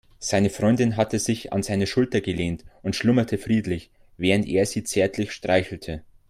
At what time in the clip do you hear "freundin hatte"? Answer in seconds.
0.49-1.19